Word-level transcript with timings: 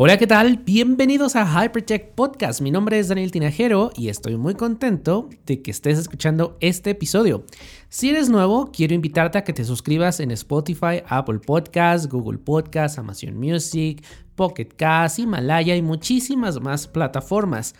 Hola, 0.00 0.16
¿qué 0.16 0.28
tal? 0.28 0.58
Bienvenidos 0.58 1.34
a 1.34 1.44
Hypertech 1.44 2.14
Podcast. 2.14 2.60
Mi 2.60 2.70
nombre 2.70 3.00
es 3.00 3.08
Daniel 3.08 3.32
Tinajero 3.32 3.90
y 3.96 4.10
estoy 4.10 4.36
muy 4.36 4.54
contento 4.54 5.28
de 5.44 5.60
que 5.60 5.72
estés 5.72 5.98
escuchando 5.98 6.56
este 6.60 6.90
episodio. 6.90 7.44
Si 7.88 8.08
eres 8.10 8.30
nuevo, 8.30 8.70
quiero 8.72 8.94
invitarte 8.94 9.38
a 9.38 9.42
que 9.42 9.52
te 9.52 9.64
suscribas 9.64 10.20
en 10.20 10.30
Spotify, 10.30 11.02
Apple 11.08 11.40
Podcasts, 11.40 12.08
Google 12.08 12.38
Podcasts, 12.38 12.96
Amazon 12.96 13.36
Music, 13.36 14.04
Pocket 14.36 14.68
Cast, 14.76 15.18
Himalaya 15.18 15.74
y 15.74 15.82
muchísimas 15.82 16.60
más 16.60 16.86
plataformas. 16.86 17.74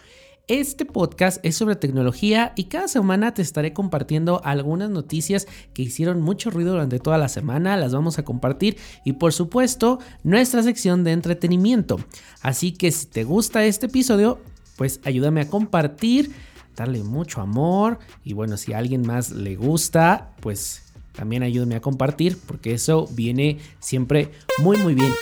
Este 0.49 0.87
podcast 0.87 1.45
es 1.45 1.57
sobre 1.57 1.77
tecnología 1.77 2.55
y 2.57 2.65
cada 2.65 2.89
semana 2.89 3.35
te 3.35 3.43
estaré 3.43 3.75
compartiendo 3.75 4.41
algunas 4.45 4.89
noticias 4.89 5.47
que 5.75 5.83
hicieron 5.83 6.23
mucho 6.23 6.51
ruido 6.51 6.73
durante 6.73 6.99
toda 6.99 7.19
la 7.19 7.29
semana, 7.29 7.77
las 7.77 7.93
vamos 7.93 8.19
a 8.19 8.25
compartir 8.25 8.79
y 9.05 9.13
por 9.13 9.35
supuesto 9.35 9.99
nuestra 10.23 10.63
sección 10.63 11.05
de 11.05 11.13
entretenimiento. 11.13 12.01
Así 12.41 12.73
que 12.73 12.91
si 12.93 13.05
te 13.05 13.25
gusta 13.25 13.67
este 13.67 13.87
episodio, 13.87 14.39
pues 14.77 15.01
ayúdame 15.05 15.43
a 15.43 15.49
compartir, 15.49 16.33
darle 16.75 17.03
mucho 17.03 17.43
amor 17.43 17.99
y 18.25 18.33
bueno, 18.33 18.57
si 18.57 18.73
a 18.73 18.79
alguien 18.79 19.03
más 19.03 19.33
le 19.33 19.55
gusta, 19.55 20.35
pues 20.41 20.95
también 21.13 21.43
ayúdame 21.43 21.77
a 21.77 21.83
compartir 21.83 22.39
porque 22.47 22.73
eso 22.73 23.07
viene 23.13 23.59
siempre 23.81 24.31
muy 24.63 24.79
muy 24.79 24.95
bien. 24.95 25.13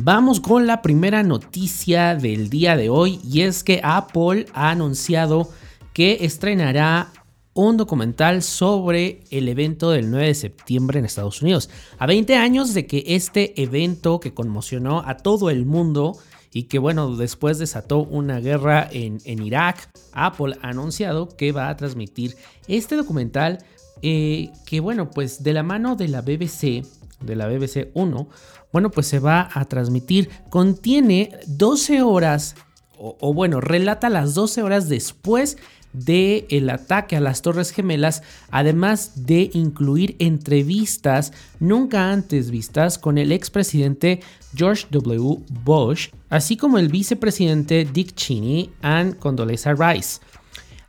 Vamos 0.00 0.38
con 0.38 0.68
la 0.68 0.80
primera 0.80 1.24
noticia 1.24 2.14
del 2.14 2.50
día 2.50 2.76
de 2.76 2.88
hoy 2.88 3.18
y 3.24 3.40
es 3.40 3.64
que 3.64 3.80
Apple 3.82 4.46
ha 4.54 4.70
anunciado 4.70 5.50
que 5.92 6.18
estrenará 6.20 7.10
un 7.52 7.76
documental 7.76 8.44
sobre 8.44 9.24
el 9.32 9.48
evento 9.48 9.90
del 9.90 10.08
9 10.08 10.28
de 10.28 10.34
septiembre 10.36 11.00
en 11.00 11.04
Estados 11.04 11.42
Unidos. 11.42 11.68
A 11.98 12.06
20 12.06 12.36
años 12.36 12.74
de 12.74 12.86
que 12.86 13.02
este 13.08 13.60
evento 13.60 14.20
que 14.20 14.32
conmocionó 14.32 15.02
a 15.04 15.16
todo 15.16 15.50
el 15.50 15.66
mundo 15.66 16.16
y 16.52 16.64
que 16.64 16.78
bueno, 16.78 17.16
después 17.16 17.58
desató 17.58 17.98
una 17.98 18.38
guerra 18.38 18.88
en, 18.92 19.18
Irak, 19.42 19.90
Apple 20.12 20.58
ha 20.62 20.68
anunciado 20.68 21.28
que 21.36 21.50
va 21.50 21.70
a 21.70 21.76
transmitir 21.76 22.36
este 22.68 22.94
documental 22.94 23.64
eh, 24.02 24.52
que 24.64 24.78
bueno, 24.78 25.10
pues 25.10 25.42
de 25.42 25.52
la 25.52 25.64
mano 25.64 25.96
de 25.96 26.06
la 26.06 26.20
BBC, 26.20 26.86
de 27.20 27.36
la 27.36 27.46
BBC 27.46 27.88
1, 27.94 28.28
bueno, 28.72 28.90
pues 28.90 29.06
se 29.06 29.18
va 29.18 29.48
a 29.52 29.64
transmitir. 29.64 30.28
Contiene 30.50 31.32
12 31.46 32.02
horas, 32.02 32.56
o, 32.98 33.32
bueno, 33.32 33.60
relata 33.60 34.08
las 34.10 34.34
12 34.34 34.62
horas 34.62 34.88
después 34.88 35.56
del 35.92 36.46
el 36.50 36.68
ataque 36.68 37.16
a 37.16 37.20
las 37.20 37.42
Torres 37.42 37.70
Gemelas, 37.70 38.22
además 38.50 39.26
de 39.26 39.50
incluir 39.54 40.16
entrevistas 40.18 41.32
nunca 41.60 42.12
antes 42.12 42.50
vistas 42.50 42.98
con 42.98 43.16
el 43.18 43.32
expresidente 43.32 44.20
George 44.54 44.86
W. 44.90 45.38
Bush, 45.64 46.08
así 46.28 46.56
como 46.56 46.78
el 46.78 46.88
vicepresidente 46.88 47.86
Dick 47.90 48.14
Cheney 48.14 48.70
y 48.82 49.12
Condoleezza 49.14 49.74
Rice. 49.74 50.20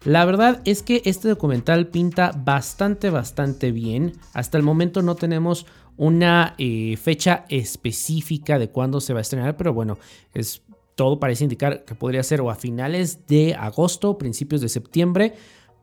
La 0.05 0.23
verdad 0.23 0.61
es 0.63 0.81
que 0.81 1.02
este 1.05 1.27
documental 1.27 1.88
pinta 1.88 2.31
bastante, 2.33 3.09
bastante 3.09 3.72
bien. 3.72 4.13
Hasta 4.33 4.57
el 4.57 4.63
momento 4.63 5.02
no 5.02 5.16
tenemos 5.16 5.66
una 6.00 6.55
eh, 6.58 6.95
fecha 6.95 7.45
específica 7.50 8.58
de 8.58 8.69
cuándo 8.69 9.02
se 9.02 9.11
va 9.11 9.19
a 9.19 9.22
estrenar, 9.22 9.58
pero 9.58 9.73
bueno, 9.73 9.97
es, 10.33 10.61
todo 10.95 11.19
parece 11.19 11.44
indicar 11.44 11.83
que 11.83 11.94
podría 11.94 12.23
ser 12.23 12.39
o 12.39 12.50
a 12.50 12.56
finales 12.56 13.28
de 13.28 13.53
agosto, 13.53 14.17
principios 14.17 14.61
de 14.61 14.69
septiembre, 14.69 15.33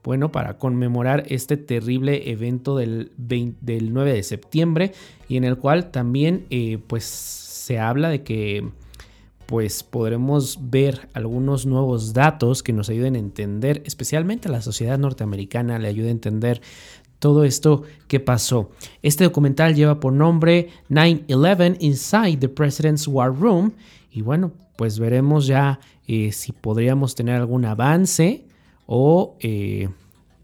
bueno, 0.02 0.32
para 0.32 0.56
conmemorar 0.56 1.24
este 1.28 1.58
terrible 1.58 2.30
evento 2.30 2.78
del, 2.78 3.12
del 3.18 3.92
9 3.92 4.14
de 4.14 4.22
septiembre 4.22 4.92
y 5.28 5.36
en 5.36 5.44
el 5.44 5.58
cual 5.58 5.90
también 5.90 6.46
eh, 6.48 6.78
pues 6.86 7.04
se 7.04 7.78
habla 7.78 8.08
de 8.08 8.22
que 8.22 8.70
pues 9.44 9.82
podremos 9.82 10.70
ver 10.70 11.08
algunos 11.12 11.66
nuevos 11.66 12.14
datos 12.14 12.62
que 12.62 12.72
nos 12.72 12.88
ayuden 12.88 13.16
a 13.16 13.18
entender, 13.18 13.82
especialmente 13.84 14.48
a 14.48 14.50
la 14.50 14.62
sociedad 14.62 14.98
norteamericana, 14.98 15.78
le 15.78 15.88
ayude 15.88 16.08
a 16.08 16.12
entender 16.12 16.62
todo 17.18 17.44
esto 17.44 17.82
que 18.08 18.20
pasó. 18.20 18.70
Este 19.02 19.24
documental 19.24 19.74
lleva 19.74 20.00
por 20.00 20.12
nombre 20.12 20.68
9-11 20.90 21.76
Inside 21.80 22.36
the 22.38 22.48
President's 22.48 23.08
War 23.08 23.34
Room 23.34 23.72
y 24.10 24.22
bueno, 24.22 24.52
pues 24.76 24.98
veremos 24.98 25.46
ya 25.46 25.80
eh, 26.06 26.32
si 26.32 26.52
podríamos 26.52 27.14
tener 27.14 27.36
algún 27.36 27.64
avance 27.64 28.44
o 28.86 29.36
eh, 29.40 29.88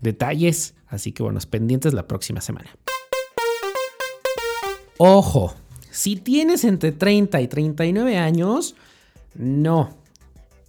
detalles, 0.00 0.74
así 0.88 1.12
que 1.12 1.22
bueno, 1.22 1.38
pendientes 1.48 1.94
la 1.94 2.06
próxima 2.06 2.40
semana. 2.40 2.70
Ojo, 4.98 5.54
si 5.90 6.16
tienes 6.16 6.64
entre 6.64 6.92
30 6.92 7.40
y 7.40 7.48
39 7.48 8.16
años, 8.18 8.74
no, 9.34 9.96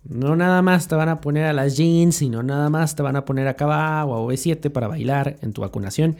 no 0.03 0.35
nada 0.35 0.61
más 0.61 0.87
te 0.87 0.95
van 0.95 1.07
a 1.07 1.21
poner 1.21 1.45
a 1.45 1.53
las 1.53 1.77
jeans, 1.77 2.17
sino 2.17 2.43
nada 2.43 2.69
más 2.69 2.95
te 2.95 3.03
van 3.03 3.15
a 3.15 3.23
poner 3.23 3.47
a 3.47 3.55
Cava 3.55 4.03
o 4.03 4.13
a 4.13 4.33
OV7 4.33 4.69
para 4.69 4.89
bailar 4.89 5.37
en 5.41 5.53
tu 5.53 5.61
vacunación. 5.61 6.17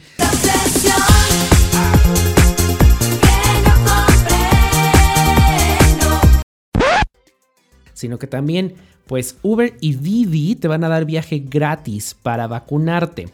Sino 7.93 8.19
que 8.19 8.27
también, 8.27 8.75
pues 9.05 9.37
Uber 9.41 9.75
y 9.81 9.95
Didi 9.95 10.55
te 10.55 10.69
van 10.69 10.85
a 10.85 10.89
dar 10.89 11.03
viaje 11.03 11.43
gratis 11.45 12.15
para 12.21 12.47
vacunarte. 12.47 13.29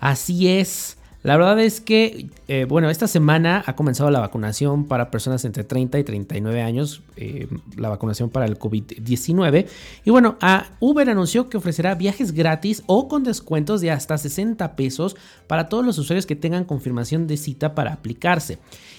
Así 0.00 0.48
es. 0.48 0.97
La 1.24 1.36
verdad 1.36 1.58
es 1.58 1.80
que, 1.80 2.28
eh, 2.46 2.64
bueno, 2.68 2.90
esta 2.90 3.08
semana 3.08 3.64
ha 3.66 3.74
comenzado 3.74 4.08
la 4.10 4.20
vacunación 4.20 4.86
para 4.86 5.10
personas 5.10 5.44
entre 5.44 5.64
30 5.64 5.98
y 5.98 6.04
39 6.04 6.62
años, 6.62 7.02
eh, 7.16 7.48
la 7.76 7.88
vacunación 7.88 8.30
para 8.30 8.46
el 8.46 8.56
COVID-19. 8.56 9.66
Y 10.04 10.10
bueno, 10.10 10.38
Uber 10.78 11.10
anunció 11.10 11.48
que 11.48 11.56
ofrecerá 11.56 11.96
viajes 11.96 12.32
gratis 12.32 12.84
o 12.86 13.08
con 13.08 13.24
descuentos 13.24 13.80
de 13.80 13.90
hasta 13.90 14.16
60 14.16 14.76
pesos 14.76 15.16
para 15.48 15.68
todos 15.68 15.84
los 15.84 15.98
usuarios 15.98 16.24
que 16.24 16.36
tengan 16.36 16.64
confirmación 16.64 17.26
de 17.26 17.36
cita 17.36 17.74
para 17.74 17.94
aplicarse. 17.94 18.58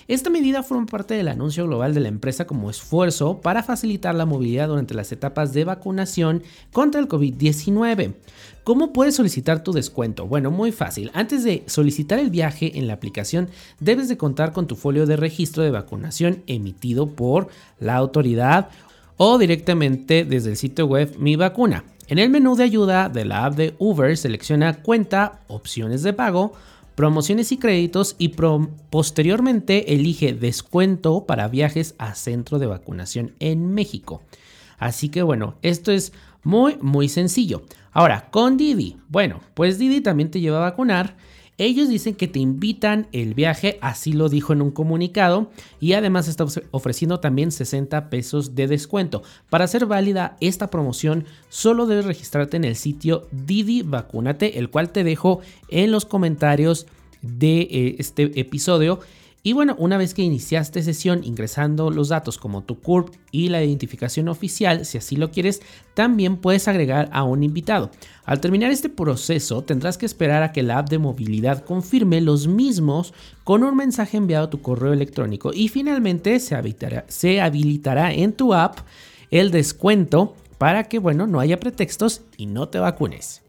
Esta 0.10 0.32
medida 0.32 0.64
forma 0.64 0.88
parte 0.88 1.14
del 1.14 1.28
anuncio 1.28 1.68
global 1.68 1.94
de 1.94 2.00
la 2.00 2.08
empresa 2.08 2.48
como 2.48 2.72
esfuerzo 2.72 3.42
para 3.42 3.62
facilitar 3.62 4.16
la 4.16 4.26
movilidad 4.26 4.68
durante 4.68 4.96
las 4.96 5.12
etapas 5.12 5.54
de 5.54 5.66
vacunación 5.66 6.42
contra 6.74 7.00
el 7.00 7.08
COVID-19. 7.08 8.16
¿Cómo 8.64 8.94
puedes 8.94 9.16
solicitar 9.16 9.64
tu 9.64 9.72
descuento? 9.72 10.28
Bueno, 10.28 10.52
muy 10.52 10.72
fácil. 10.72 11.12
Antes 11.14 11.44
de 11.44 11.64
solicitar 11.66 12.20
el 12.20 12.30
viaje 12.30 12.78
en 12.78 12.88
la 12.88 12.94
aplicación, 12.94 13.50
debes 13.80 14.10
de 14.10 14.18
contar 14.18 14.54
con 14.54 14.68
tu 14.68 14.76
folio 14.76 15.06
de 15.06 15.16
registro 15.16 15.64
de 15.64 15.72
vacunación 15.72 16.44
emitido 16.46 17.08
por 17.08 17.48
la 17.80 17.96
autoridad 17.96 18.70
o 19.18 19.38
directamente 19.38 20.24
desde 20.24 20.52
el 20.52 20.58
sitio 20.58 20.86
web 20.86 21.16
Mi 21.18 21.36
Vacuna. 21.36 21.84
En 22.08 22.20
el 22.20 22.30
menú 22.30 22.56
de 22.56 22.64
ayuda 22.64 23.10
de 23.10 23.26
la 23.26 23.46
app 23.46 23.56
de 23.56 23.76
Uber 23.78 24.18
selecciona 24.18 24.82
cuenta, 24.82 25.42
opciones 25.48 26.04
de 26.04 26.14
pago, 26.14 26.54
promociones 26.96 27.52
y 27.52 27.58
créditos 27.58 28.16
y 28.18 28.36
posteriormente 28.90 29.94
elige 29.94 30.34
descuento 30.34 31.26
para 31.26 31.48
viajes 31.48 31.96
a 31.98 32.14
centro 32.16 32.60
de 32.60 32.66
vacunación 32.66 33.34
en 33.40 33.74
México. 33.74 34.22
Así 34.78 35.10
que 35.10 35.22
bueno, 35.22 35.56
esto 35.62 35.92
es 35.92 36.14
muy 36.44 36.78
muy 36.82 37.10
sencillo. 37.10 37.64
Ahora, 37.92 38.30
con 38.32 38.58
Didi, 38.58 38.98
bueno, 39.10 39.42
pues 39.54 39.78
Didi 39.78 40.02
también 40.02 40.32
te 40.32 40.40
lleva 40.40 40.58
a 40.58 40.70
vacunar. 40.70 41.16
Ellos 41.58 41.90
dicen 41.90 42.16
que 42.16 42.30
te 42.30 42.40
invitan 42.40 43.08
el 43.12 43.34
viaje, 43.34 43.80
así 43.82 44.14
lo 44.14 44.30
dijo 44.30 44.54
en 44.54 44.62
un 44.62 44.72
comunicado, 44.72 45.52
y 45.82 45.92
además 45.92 46.30
está 46.30 46.46
ofreciendo 46.72 47.20
también 47.20 47.52
60 47.52 48.10
pesos 48.10 48.56
de 48.56 48.68
descuento. 48.68 49.24
Para 49.50 49.68
ser 49.68 49.86
válida 49.86 50.38
esta 50.40 50.70
promoción, 50.70 51.26
solo 51.50 51.86
debes 51.86 52.06
registrarte 52.06 52.56
en 52.56 52.64
el 52.64 52.78
sitio 52.78 53.28
Didi 53.32 53.82
Vacúnate, 53.82 54.58
el 54.58 54.70
cual 54.70 54.92
te 54.92 55.04
dejo 55.04 55.42
en 55.68 55.92
los 55.92 56.06
comentarios 56.06 56.88
de 57.22 57.62
eh, 57.62 57.96
este 58.00 58.40
episodio. 58.40 59.02
Y 59.42 59.54
bueno, 59.54 59.76
una 59.78 59.98
vez 59.98 60.14
que 60.14 60.22
iniciaste 60.22 60.84
sesión 60.84 61.24
ingresando 61.24 61.92
los 61.92 62.10
datos 62.10 62.38
como 62.38 62.64
tu 62.64 62.80
CURP 62.80 63.16
y 63.32 63.48
la 63.48 63.64
identificación 63.64 64.28
oficial, 64.28 64.86
si 64.86 64.98
así 64.98 65.16
lo 65.16 65.32
quieres, 65.32 65.62
también 65.94 66.38
puedes 66.38 66.68
agregar 66.68 67.10
a 67.14 67.24
un 67.24 67.44
invitado. 67.44 67.90
Al 68.26 68.42
terminar 68.42 68.70
este 68.72 68.90
proceso, 68.90 69.64
tendrás 69.64 69.98
que 69.98 70.06
esperar 70.06 70.44
a 70.44 70.52
que 70.52 70.62
la 70.62 70.80
app 70.80 70.90
de 70.90 71.00
movilidad 71.00 71.64
confirme 71.64 72.20
los 72.20 72.48
mismos 72.48 73.14
con 73.46 73.64
un 73.64 73.78
mensaje 73.78 74.18
enviado 74.18 74.46
a 74.46 74.50
tu 74.50 74.62
correo 74.62 74.92
electrónico 74.92 75.52
y 75.54 75.70
finalmente 75.70 76.40
se 76.42 76.56
habilitará, 76.56 77.06
se 77.08 77.40
habilitará 77.40 78.14
en 78.14 78.34
tu 78.34 78.54
app 78.54 78.80
el 79.32 79.52
descuento 79.52 80.36
para 80.58 80.84
que, 80.84 81.00
bueno, 81.00 81.28
no 81.28 81.40
haya 81.40 81.60
pretextos 81.60 82.22
y 82.36 82.46
no 82.46 82.68
te 82.68 82.80
vacunes. 82.80 83.42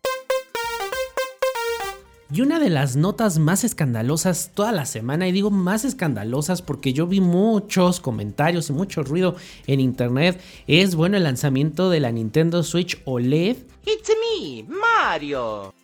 Y 2.33 2.43
una 2.43 2.61
de 2.61 2.71
las 2.71 2.95
notas 2.95 3.41
más 3.41 3.65
escandalosas 3.65 4.53
toda 4.55 4.71
la 4.71 4.87
semana, 4.87 5.27
y 5.27 5.33
digo 5.33 5.51
más 5.51 5.85
escandalosas 5.85 6.63
porque 6.63 6.93
yo 6.93 7.09
vi 7.09 7.21
muchos 7.21 7.99
comentarios 7.99 8.71
y 8.71 8.73
mucho 8.73 9.03
ruido 9.03 9.35
en 9.67 9.81
internet, 9.81 10.41
es 10.69 10.95
bueno 10.95 11.17
el 11.17 11.25
lanzamiento 11.25 11.91
de 11.91 11.99
la 11.99 12.13
Nintendo 12.13 12.63
Switch 12.63 13.03
OLED. 13.05 13.57
It's 13.85 14.13
me, 14.39 14.63
Mario. 14.63 15.75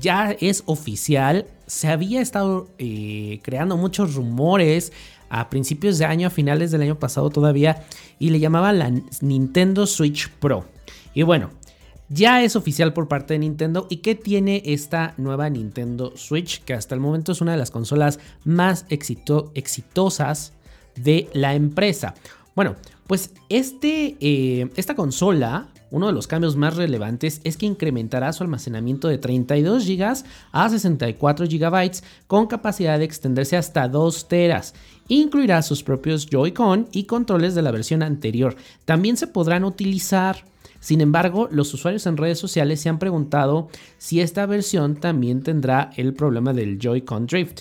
Ya 0.00 0.32
es 0.40 0.64
oficial, 0.66 1.46
se 1.68 1.86
había 1.86 2.20
estado 2.20 2.68
eh, 2.78 3.38
creando 3.44 3.76
muchos 3.76 4.16
rumores 4.16 4.92
a 5.28 5.48
principios 5.50 5.98
de 5.98 6.06
año, 6.06 6.26
a 6.26 6.30
finales 6.30 6.72
del 6.72 6.82
año 6.82 6.98
pasado 6.98 7.30
todavía, 7.30 7.86
y 8.18 8.30
le 8.30 8.40
llamaban 8.40 8.80
la 8.80 8.92
Nintendo 9.20 9.86
Switch 9.86 10.28
Pro. 10.28 10.64
Y 11.14 11.22
bueno, 11.22 11.50
ya 12.12 12.42
es 12.42 12.56
oficial 12.56 12.92
por 12.92 13.08
parte 13.08 13.34
de 13.34 13.38
Nintendo. 13.40 13.86
¿Y 13.88 13.98
qué 13.98 14.14
tiene 14.14 14.62
esta 14.66 15.14
nueva 15.16 15.48
Nintendo 15.48 16.12
Switch? 16.16 16.62
Que 16.62 16.74
hasta 16.74 16.94
el 16.94 17.00
momento 17.00 17.32
es 17.32 17.40
una 17.40 17.52
de 17.52 17.58
las 17.58 17.70
consolas 17.70 18.18
más 18.44 18.86
exitosas 18.90 20.52
de 20.94 21.28
la 21.32 21.54
empresa. 21.54 22.14
Bueno, 22.54 22.76
pues 23.06 23.30
este, 23.48 24.16
eh, 24.20 24.68
esta 24.76 24.94
consola, 24.94 25.68
uno 25.90 26.06
de 26.06 26.12
los 26.12 26.26
cambios 26.26 26.54
más 26.56 26.76
relevantes 26.76 27.40
es 27.44 27.56
que 27.56 27.66
incrementará 27.66 28.32
su 28.32 28.42
almacenamiento 28.42 29.08
de 29.08 29.18
32 29.18 29.86
GB 29.86 30.24
a 30.52 30.68
64 30.68 31.46
GB 31.46 31.90
con 32.26 32.46
capacidad 32.46 32.98
de 32.98 33.04
extenderse 33.06 33.56
hasta 33.56 33.88
2 33.88 34.28
teras. 34.28 34.74
Incluirá 35.08 35.62
sus 35.62 35.82
propios 35.82 36.26
Joy-Con 36.26 36.88
y 36.92 37.04
controles 37.04 37.54
de 37.54 37.62
la 37.62 37.70
versión 37.70 38.02
anterior. 38.02 38.56
También 38.84 39.16
se 39.16 39.26
podrán 39.26 39.64
utilizar 39.64 40.51
sin 40.82 41.00
embargo, 41.00 41.48
los 41.52 41.72
usuarios 41.72 42.06
en 42.06 42.16
redes 42.16 42.40
sociales 42.40 42.80
se 42.80 42.88
han 42.88 42.98
preguntado 42.98 43.68
si 43.98 44.20
esta 44.20 44.46
versión 44.46 44.96
también 44.96 45.44
tendrá 45.44 45.92
el 45.96 46.12
problema 46.12 46.52
del 46.52 46.80
Joy-Con 46.80 47.28
Drift. 47.28 47.60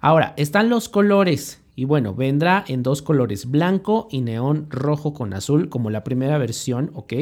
Ahora, 0.00 0.32
están 0.38 0.70
los 0.70 0.88
colores. 0.88 1.60
Y 1.74 1.84
bueno, 1.84 2.14
vendrá 2.14 2.64
en 2.68 2.82
dos 2.82 3.02
colores, 3.02 3.50
blanco 3.50 4.08
y 4.10 4.22
neón 4.22 4.68
rojo 4.70 5.12
con 5.12 5.34
azul, 5.34 5.68
como 5.68 5.90
la 5.90 6.02
primera 6.02 6.38
versión, 6.38 6.90
¿ok? 6.94 7.12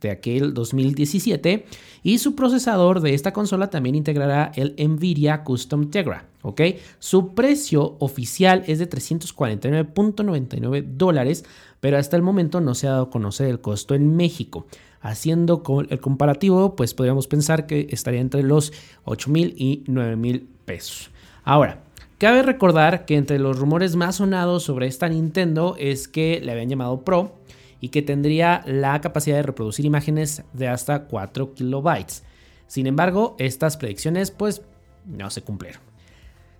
De 0.00 0.10
aquel 0.10 0.54
2017. 0.54 1.66
Y 2.04 2.18
su 2.18 2.36
procesador 2.36 3.00
de 3.00 3.14
esta 3.14 3.32
consola 3.32 3.68
también 3.68 3.96
integrará 3.96 4.52
el 4.54 4.76
Nvidia 4.78 5.42
Custom 5.42 5.90
Tegra, 5.90 6.26
¿ok? 6.42 6.60
Su 7.00 7.34
precio 7.34 7.96
oficial 7.98 8.62
es 8.68 8.78
de 8.78 8.88
349.99 8.88 10.84
dólares, 10.84 11.44
pero 11.80 11.98
hasta 11.98 12.16
el 12.16 12.22
momento 12.22 12.60
no 12.60 12.74
se 12.74 12.86
ha 12.86 12.92
dado 12.92 13.04
a 13.04 13.10
conocer 13.10 13.48
el 13.48 13.60
costo 13.60 13.94
en 13.94 14.16
México. 14.16 14.66
Haciendo 15.00 15.62
el 15.88 16.00
comparativo, 16.00 16.76
pues 16.76 16.92
podríamos 16.92 17.26
pensar 17.26 17.66
que 17.66 17.88
estaría 17.90 18.20
entre 18.20 18.42
los 18.42 18.72
8 19.04 19.30
mil 19.30 19.54
y 19.56 19.82
9 19.86 20.16
mil 20.16 20.48
pesos. 20.66 21.10
Ahora, 21.42 21.82
cabe 22.18 22.42
recordar 22.42 23.06
que 23.06 23.16
entre 23.16 23.38
los 23.38 23.58
rumores 23.58 23.96
más 23.96 24.16
sonados 24.16 24.62
sobre 24.62 24.86
esta 24.86 25.08
Nintendo 25.08 25.74
es 25.78 26.06
que 26.06 26.40
le 26.42 26.52
habían 26.52 26.68
llamado 26.68 27.00
Pro 27.02 27.34
y 27.80 27.88
que 27.88 28.02
tendría 28.02 28.62
la 28.66 29.00
capacidad 29.00 29.36
de 29.36 29.42
reproducir 29.42 29.86
imágenes 29.86 30.42
de 30.52 30.68
hasta 30.68 31.04
4 31.04 31.54
kilobytes. 31.54 32.22
Sin 32.66 32.86
embargo, 32.86 33.36
estas 33.38 33.78
predicciones 33.78 34.30
pues 34.30 34.60
no 35.06 35.30
se 35.30 35.42
cumplieron. 35.42 35.89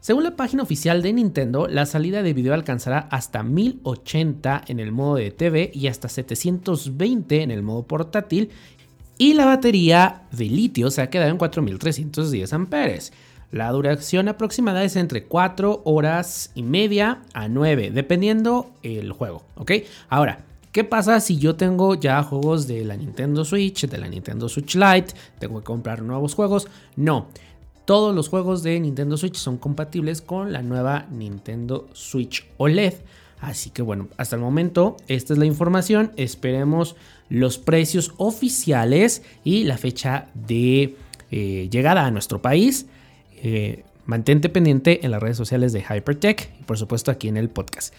Según 0.00 0.24
la 0.24 0.34
página 0.34 0.62
oficial 0.62 1.02
de 1.02 1.12
Nintendo, 1.12 1.68
la 1.68 1.84
salida 1.84 2.22
de 2.22 2.32
video 2.32 2.54
alcanzará 2.54 3.00
hasta 3.10 3.42
1080 3.42 4.62
en 4.68 4.80
el 4.80 4.92
modo 4.92 5.16
de 5.16 5.30
TV 5.30 5.70
y 5.74 5.88
hasta 5.88 6.08
720 6.08 7.42
en 7.42 7.50
el 7.50 7.62
modo 7.62 7.82
portátil. 7.82 8.48
Y 9.18 9.34
la 9.34 9.44
batería 9.44 10.22
de 10.32 10.46
litio 10.46 10.90
se 10.90 11.02
ha 11.02 11.10
quedado 11.10 11.30
en 11.30 11.36
4310 11.36 12.52
amperes. 12.54 13.12
La 13.52 13.70
duración 13.72 14.28
aproximada 14.28 14.84
es 14.84 14.96
entre 14.96 15.24
4 15.24 15.82
horas 15.84 16.50
y 16.54 16.62
media 16.62 17.20
a 17.34 17.48
9, 17.48 17.90
dependiendo 17.90 18.70
el 18.82 19.12
juego, 19.12 19.44
¿ok? 19.56 19.72
Ahora, 20.08 20.46
¿Qué 20.72 20.84
pasa 20.84 21.18
si 21.18 21.36
yo 21.36 21.56
tengo 21.56 21.96
ya 21.96 22.22
juegos 22.22 22.68
de 22.68 22.84
la 22.84 22.96
Nintendo 22.96 23.44
Switch, 23.44 23.88
de 23.88 23.98
la 23.98 24.06
Nintendo 24.06 24.48
Switch 24.48 24.76
Lite? 24.76 25.14
Tengo 25.40 25.58
que 25.58 25.64
comprar 25.64 26.00
nuevos 26.00 26.36
juegos. 26.36 26.68
No, 26.94 27.26
todos 27.90 28.14
los 28.14 28.28
juegos 28.28 28.62
de 28.62 28.78
Nintendo 28.78 29.16
Switch 29.16 29.34
son 29.34 29.58
compatibles 29.58 30.22
con 30.22 30.52
la 30.52 30.62
nueva 30.62 31.08
Nintendo 31.10 31.88
Switch 31.92 32.46
OLED. 32.56 32.94
Así 33.40 33.70
que 33.70 33.82
bueno, 33.82 34.06
hasta 34.16 34.36
el 34.36 34.42
momento 34.42 34.96
esta 35.08 35.32
es 35.32 35.40
la 35.40 35.44
información. 35.44 36.12
Esperemos 36.16 36.94
los 37.28 37.58
precios 37.58 38.14
oficiales 38.16 39.24
y 39.42 39.64
la 39.64 39.76
fecha 39.76 40.28
de 40.34 40.94
eh, 41.32 41.68
llegada 41.68 42.06
a 42.06 42.12
nuestro 42.12 42.40
país. 42.40 42.86
Eh, 43.42 43.82
mantente 44.06 44.50
pendiente 44.50 45.04
en 45.04 45.10
las 45.10 45.20
redes 45.20 45.36
sociales 45.36 45.72
de 45.72 45.80
Hypertech 45.80 46.48
y 46.60 46.62
por 46.62 46.78
supuesto 46.78 47.10
aquí 47.10 47.26
en 47.26 47.38
el 47.38 47.48
podcast. 47.48 47.92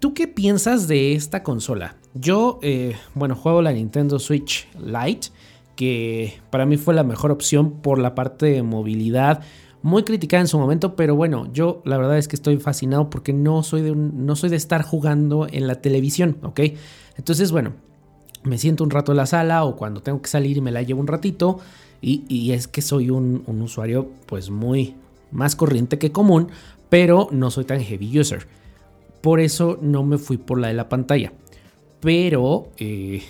¿Tú 0.00 0.12
qué 0.12 0.28
piensas 0.28 0.86
de 0.86 1.14
esta 1.14 1.42
consola? 1.42 1.96
Yo, 2.12 2.58
eh, 2.60 2.94
bueno, 3.14 3.36
juego 3.36 3.62
la 3.62 3.72
Nintendo 3.72 4.18
Switch 4.18 4.68
Lite 4.78 5.28
que 5.76 6.40
para 6.50 6.66
mí 6.66 6.76
fue 6.76 6.94
la 6.94 7.04
mejor 7.04 7.30
opción 7.30 7.70
por 7.82 7.98
la 7.98 8.14
parte 8.14 8.46
de 8.46 8.62
movilidad. 8.62 9.42
Muy 9.82 10.04
criticada 10.04 10.40
en 10.40 10.48
su 10.48 10.58
momento, 10.58 10.94
pero 10.94 11.16
bueno, 11.16 11.48
yo 11.52 11.82
la 11.84 11.96
verdad 11.96 12.18
es 12.18 12.28
que 12.28 12.36
estoy 12.36 12.58
fascinado 12.58 13.10
porque 13.10 13.32
no 13.32 13.62
soy 13.62 13.82
de, 13.82 13.94
no 13.94 14.36
soy 14.36 14.50
de 14.50 14.56
estar 14.56 14.82
jugando 14.82 15.48
en 15.50 15.66
la 15.66 15.76
televisión, 15.80 16.36
¿ok? 16.42 16.60
Entonces, 17.16 17.50
bueno, 17.50 17.72
me 18.44 18.58
siento 18.58 18.84
un 18.84 18.90
rato 18.90 19.12
en 19.12 19.16
la 19.16 19.26
sala 19.26 19.64
o 19.64 19.76
cuando 19.76 20.02
tengo 20.02 20.20
que 20.20 20.28
salir 20.28 20.62
me 20.62 20.70
la 20.70 20.82
llevo 20.82 21.00
un 21.00 21.06
ratito. 21.06 21.58
Y, 22.04 22.50
es 22.50 22.66
que 22.66 22.82
soy 22.82 23.10
un, 23.10 23.44
usuario 23.46 24.10
pues 24.26 24.50
muy 24.50 24.96
más 25.30 25.54
corriente 25.54 25.98
que 25.98 26.10
común, 26.10 26.48
pero 26.88 27.28
no 27.30 27.52
soy 27.52 27.64
tan 27.64 27.80
heavy 27.80 28.18
user. 28.18 28.48
Por 29.20 29.38
eso 29.38 29.78
no 29.80 30.02
me 30.02 30.18
fui 30.18 30.36
por 30.36 30.58
la 30.58 30.66
de 30.66 30.74
la 30.74 30.88
pantalla. 30.88 31.32
Pero 32.00 32.70
eh, 32.76 33.22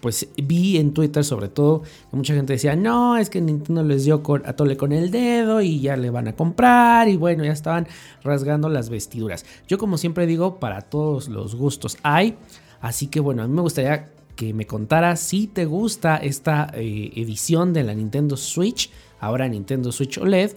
pues 0.00 0.28
vi 0.36 0.78
en 0.78 0.92
Twitter 0.92 1.24
sobre 1.24 1.48
todo 1.48 1.82
que 1.82 2.16
mucha 2.16 2.34
gente 2.34 2.54
decía, 2.54 2.76
no, 2.76 3.16
es 3.16 3.30
que 3.30 3.40
Nintendo 3.40 3.82
les 3.82 4.04
dio 4.04 4.22
a 4.44 4.52
tole 4.54 4.76
con 4.76 4.92
el 4.92 5.10
dedo 5.10 5.60
y 5.60 5.80
ya 5.80 5.96
le 5.96 6.10
van 6.10 6.28
a 6.28 6.34
comprar 6.34 7.08
y 7.08 7.16
bueno, 7.16 7.44
ya 7.44 7.52
estaban 7.52 7.86
rasgando 8.22 8.68
las 8.68 8.90
vestiduras. 8.90 9.44
Yo 9.68 9.78
como 9.78 9.98
siempre 9.98 10.26
digo, 10.26 10.58
para 10.58 10.82
todos 10.82 11.28
los 11.28 11.54
gustos 11.54 11.98
hay, 12.02 12.36
así 12.80 13.06
que 13.06 13.20
bueno, 13.20 13.42
a 13.42 13.46
mí 13.46 13.54
me 13.54 13.62
gustaría 13.62 14.08
que 14.36 14.54
me 14.54 14.66
contaras 14.66 15.20
si 15.20 15.46
te 15.46 15.66
gusta 15.66 16.16
esta 16.16 16.70
eh, 16.74 17.12
edición 17.14 17.72
de 17.72 17.84
la 17.84 17.94
Nintendo 17.94 18.36
Switch, 18.36 18.90
ahora 19.20 19.48
Nintendo 19.48 19.92
Switch 19.92 20.16
OLED, 20.18 20.52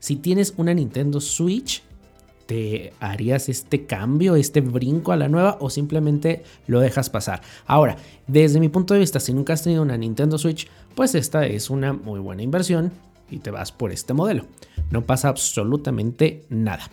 si 0.00 0.16
tienes 0.16 0.54
una 0.56 0.74
Nintendo 0.74 1.20
Switch 1.20 1.82
te 2.48 2.94
harías 2.98 3.50
este 3.50 3.84
cambio, 3.84 4.34
este 4.34 4.62
brinco 4.62 5.12
a 5.12 5.18
la 5.18 5.28
nueva 5.28 5.58
o 5.60 5.68
simplemente 5.68 6.44
lo 6.66 6.80
dejas 6.80 7.10
pasar. 7.10 7.42
Ahora, 7.66 7.96
desde 8.26 8.58
mi 8.58 8.70
punto 8.70 8.94
de 8.94 9.00
vista, 9.00 9.20
si 9.20 9.34
nunca 9.34 9.52
has 9.52 9.62
tenido 9.62 9.82
una 9.82 9.98
Nintendo 9.98 10.38
Switch, 10.38 10.66
pues 10.94 11.14
esta 11.14 11.44
es 11.44 11.68
una 11.68 11.92
muy 11.92 12.20
buena 12.20 12.42
inversión 12.42 12.90
y 13.30 13.40
te 13.40 13.50
vas 13.50 13.70
por 13.70 13.92
este 13.92 14.14
modelo. 14.14 14.46
No 14.90 15.04
pasa 15.04 15.28
absolutamente 15.28 16.46
nada. 16.48 16.90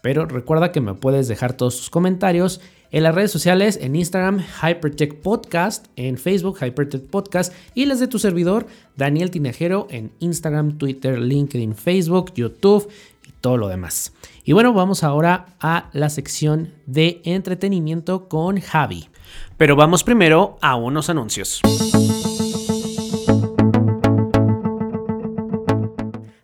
Pero 0.00 0.24
recuerda 0.24 0.72
que 0.72 0.80
me 0.80 0.94
puedes 0.94 1.28
dejar 1.28 1.52
todos 1.52 1.76
tus 1.76 1.90
comentarios 1.90 2.62
en 2.90 3.02
las 3.02 3.14
redes 3.14 3.30
sociales, 3.30 3.78
en 3.82 3.96
Instagram, 3.96 4.40
Hypertech 4.62 5.16
Podcast, 5.20 5.88
en 5.96 6.16
Facebook, 6.16 6.64
Hypertech 6.64 7.02
Podcast, 7.08 7.52
y 7.74 7.84
las 7.84 8.00
de 8.00 8.08
tu 8.08 8.18
servidor, 8.18 8.68
Daniel 8.96 9.30
Tinajero, 9.30 9.86
en 9.90 10.12
Instagram, 10.20 10.78
Twitter, 10.78 11.18
LinkedIn, 11.18 11.74
Facebook, 11.74 12.32
YouTube 12.34 12.88
y 13.26 13.32
todo 13.42 13.58
lo 13.58 13.68
demás. 13.68 14.14
Y 14.46 14.52
bueno, 14.52 14.74
vamos 14.74 15.02
ahora 15.02 15.56
a 15.58 15.88
la 15.94 16.10
sección 16.10 16.74
de 16.84 17.22
entretenimiento 17.24 18.28
con 18.28 18.60
Javi. 18.60 19.08
Pero 19.56 19.74
vamos 19.74 20.04
primero 20.04 20.58
a 20.60 20.76
unos 20.76 21.08
anuncios. 21.08 21.62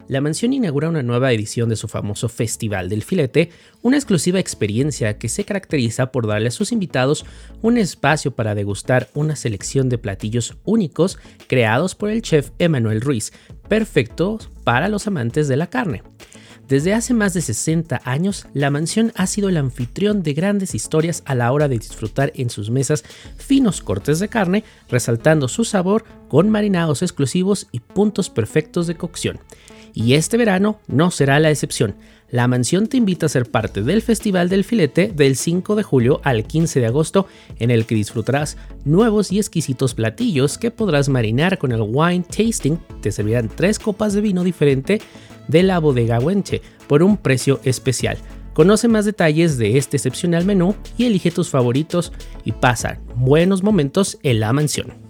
La 0.09 0.23
mansión 0.23 0.55
inaugura 0.55 0.89
una 0.89 1.03
nueva 1.03 1.31
edición 1.31 1.69
de 1.69 1.77
su 1.77 1.89
famoso 1.89 2.31
Festival 2.31 2.89
del 2.89 3.03
Filete, 3.03 3.51
una 3.83 3.97
exclusiva 3.97 4.41
experiencia 4.41 5.19
que 5.19 5.29
se 5.29 5.45
caracteriza 5.45 6.11
por 6.11 6.27
darle 6.27 6.49
a 6.49 6.53
sus 6.53 6.73
invitados 6.73 7.27
un 7.61 7.77
espacio 7.77 8.33
para 8.33 8.55
degustar 8.55 9.09
una 9.15 9.37
selección 9.37 9.91
de 9.91 9.99
platillos 9.99 10.57
únicos 10.65 11.19
creados 11.47 11.95
por 11.95 12.09
el 12.09 12.23
chef 12.23 12.51
Emanuel 12.59 13.03
Ruiz, 13.03 13.33
perfectos 13.69 14.51
para 14.65 14.89
los 14.89 15.07
amantes 15.07 15.47
de 15.49 15.57
la 15.59 15.69
carne. 15.69 16.03
Desde 16.71 16.95
hace 16.95 17.15
más 17.15 17.35
de 17.35 17.41
60 17.41 18.01
años, 18.05 18.47
la 18.55 18.71
mansión 18.71 19.13
ha 19.17 19.27
sido 19.27 19.49
el 19.49 19.57
anfitrión 19.57 20.23
de 20.23 20.35
grandes 20.35 20.73
historias 20.77 21.25
a 21.27 21.35
la 21.35 21.51
hora 21.51 21.67
de 21.67 21.77
disfrutar 21.77 22.31
en 22.37 22.49
sus 22.49 22.71
mesas 22.71 23.03
finos 23.37 23.83
cortes 23.83 24.21
de 24.21 24.29
carne, 24.29 24.63
resaltando 24.89 25.49
su 25.49 25.65
sabor 25.65 26.05
con 26.29 26.49
marinados 26.49 27.03
exclusivos 27.03 27.67
y 27.73 27.81
puntos 27.81 28.31
perfectos 28.31 28.87
de 28.87 28.95
cocción. 28.95 29.41
Y 29.95 30.15
este 30.15 30.37
verano 30.37 30.81
no 30.87 31.11
será 31.11 31.41
la 31.41 31.51
excepción. 31.51 31.95
La 32.31 32.47
mansión 32.47 32.87
te 32.87 32.97
invita 32.97 33.27
a 33.27 33.29
ser 33.29 33.51
parte 33.51 33.83
del 33.83 34.03
Festival 34.03 34.49
del 34.49 34.63
Filete 34.63 35.13
del 35.13 35.37
5 35.37 35.75
de 35.75 35.83
julio 35.83 36.21
al 36.23 36.45
15 36.45 36.79
de 36.79 36.87
agosto, 36.87 37.27
en 37.59 37.73
el 37.73 37.87
que 37.87 37.97
disfrutarás 37.97 38.57
nuevos 38.85 39.33
y 39.33 39.39
exquisitos 39.39 39.95
platillos 39.95 40.57
que 40.57 40.71
podrás 40.71 41.09
marinar 41.09 41.59
con 41.59 41.73
el 41.73 41.83
wine 41.83 42.25
tasting. 42.25 42.79
Te 43.01 43.11
servirán 43.11 43.49
tres 43.49 43.81
copas 43.81 44.13
de 44.13 44.21
vino 44.21 44.45
diferente 44.45 45.01
de 45.49 45.63
la 45.65 45.81
bodega 45.81 46.21
Wenche 46.21 46.63
por 46.87 47.03
un 47.03 47.17
precio 47.17 47.61
especial. 47.65 48.17
Conoce 48.53 48.87
más 48.89 49.05
detalles 49.05 49.59
de 49.59 49.79
este 49.79 49.97
excepcional 49.97 50.45
menú 50.45 50.77
y 50.97 51.07
elige 51.07 51.31
tus 51.31 51.49
favoritos 51.49 52.13
y 52.45 52.53
pasa 52.53 53.01
buenos 53.17 53.63
momentos 53.63 54.19
en 54.23 54.41
la 54.41 54.53
mansión. 54.53 55.10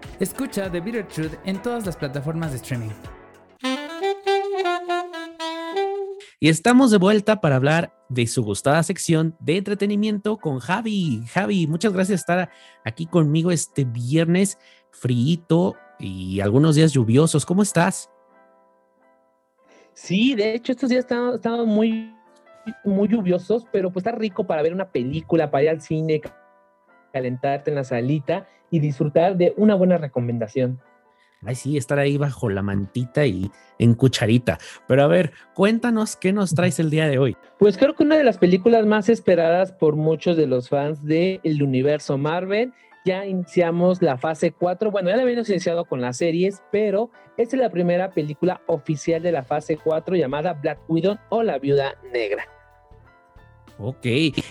Escucha 0.21 0.71
The 0.71 0.79
Bitter 0.79 1.07
Truth 1.07 1.33
en 1.45 1.59
todas 1.63 1.83
las 1.83 1.97
plataformas 1.97 2.51
de 2.51 2.57
streaming. 2.57 2.91
Y 6.39 6.47
estamos 6.47 6.91
de 6.91 6.99
vuelta 6.99 7.41
para 7.41 7.55
hablar 7.55 7.91
de 8.07 8.27
su 8.27 8.43
gustada 8.43 8.83
sección 8.83 9.35
de 9.39 9.57
entretenimiento 9.57 10.37
con 10.37 10.59
Javi. 10.59 11.23
Javi, 11.33 11.65
muchas 11.65 11.91
gracias 11.91 12.23
por 12.23 12.35
estar 12.35 12.51
aquí 12.85 13.07
conmigo 13.07 13.49
este 13.49 13.83
viernes 13.83 14.59
frío 14.91 15.75
y 15.97 16.39
algunos 16.39 16.75
días 16.75 16.91
lluviosos. 16.91 17.43
¿Cómo 17.43 17.63
estás? 17.63 18.11
Sí, 19.95 20.35
de 20.35 20.53
hecho 20.53 20.73
estos 20.73 20.91
días 20.91 21.03
estaban 21.03 21.67
muy, 21.67 22.13
muy 22.85 23.07
lluviosos, 23.07 23.65
pero 23.71 23.89
pues 23.89 24.05
está 24.05 24.15
rico 24.15 24.45
para 24.45 24.61
ver 24.61 24.75
una 24.75 24.87
película, 24.87 25.49
para 25.49 25.63
ir 25.63 25.69
al 25.71 25.81
cine, 25.81 26.21
calentarte 27.11 27.71
en 27.71 27.75
la 27.75 27.83
salita 27.83 28.47
y 28.69 28.79
disfrutar 28.79 29.37
de 29.37 29.53
una 29.57 29.75
buena 29.75 29.97
recomendación. 29.97 30.79
Ay, 31.43 31.55
sí, 31.55 31.75
estar 31.75 31.97
ahí 31.97 32.17
bajo 32.17 32.49
la 32.49 32.61
mantita 32.61 33.25
y 33.25 33.49
en 33.79 33.95
cucharita. 33.95 34.59
Pero 34.87 35.03
a 35.03 35.07
ver, 35.07 35.31
cuéntanos 35.55 36.15
qué 36.15 36.33
nos 36.33 36.53
traes 36.53 36.79
el 36.79 36.91
día 36.91 37.07
de 37.07 37.17
hoy. 37.17 37.35
Pues 37.57 37.77
creo 37.77 37.95
que 37.95 38.03
una 38.03 38.15
de 38.15 38.23
las 38.23 38.37
películas 38.37 38.85
más 38.85 39.09
esperadas 39.09 39.71
por 39.71 39.95
muchos 39.95 40.37
de 40.37 40.45
los 40.45 40.69
fans 40.69 41.03
del 41.03 41.63
universo 41.63 42.17
Marvel. 42.17 42.73
Ya 43.03 43.25
iniciamos 43.25 44.03
la 44.03 44.17
fase 44.17 44.51
4. 44.51 44.91
Bueno, 44.91 45.09
ya 45.09 45.15
la 45.15 45.23
habíamos 45.23 45.49
iniciado 45.49 45.85
con 45.85 46.01
las 46.01 46.17
series, 46.17 46.61
pero 46.71 47.09
esta 47.37 47.55
es 47.55 47.61
la 47.61 47.71
primera 47.71 48.11
película 48.11 48.61
oficial 48.67 49.23
de 49.23 49.31
la 49.31 49.41
fase 49.43 49.77
4 49.83 50.15
llamada 50.15 50.53
Black 50.53 50.79
Widow 50.87 51.17
o 51.29 51.41
La 51.41 51.57
Viuda 51.57 51.95
Negra. 52.13 52.60
Ok, 53.83 54.01